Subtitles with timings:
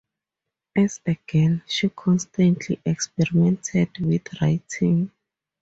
[0.75, 5.11] As a girl, she constantly experimented with writing.